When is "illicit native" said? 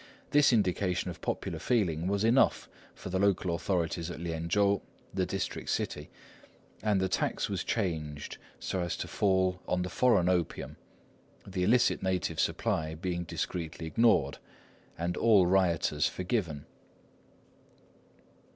11.63-12.39